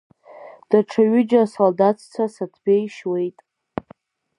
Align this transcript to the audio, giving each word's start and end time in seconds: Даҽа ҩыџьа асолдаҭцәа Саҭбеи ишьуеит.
Даҽа 0.69 1.03
ҩыџьа 1.11 1.41
асолдаҭцәа 1.43 2.25
Саҭбеи 2.33 2.83
ишьуеит. 2.85 3.37